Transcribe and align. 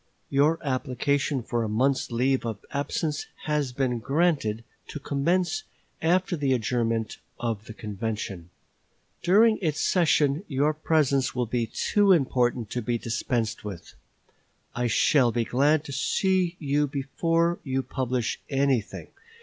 Your 0.31 0.57
application 0.63 1.43
for 1.43 1.61
a 1.61 1.69
month's 1.69 2.11
leave 2.11 2.43
of 2.43 2.65
absence 2.71 3.27
has 3.45 3.71
been 3.71 3.99
granted 3.99 4.63
to 4.87 4.99
commence 4.99 5.61
after 6.01 6.35
the 6.35 6.53
adjournment 6.53 7.19
of 7.39 7.65
the 7.65 7.73
convention. 7.75 8.49
During 9.21 9.59
its 9.61 9.79
session 9.79 10.43
your 10.47 10.73
presence 10.73 11.35
will 11.35 11.45
be 11.45 11.67
too 11.67 12.13
important 12.13 12.71
to 12.71 12.81
be 12.81 12.97
dispensed 12.97 13.63
with. 13.63 13.93
I 14.75 14.87
shall 14.87 15.31
be 15.31 15.45
glad 15.45 15.83
to 15.83 15.91
see 15.91 16.55
you 16.57 16.87
before 16.87 17.59
you 17.63 17.83
publish 17.83 18.39
anything. 18.49 19.09